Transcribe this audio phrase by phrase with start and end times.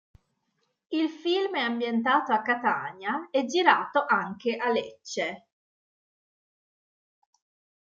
[0.89, 5.45] Il film è ambientato a Catania e girato anche a Lecce.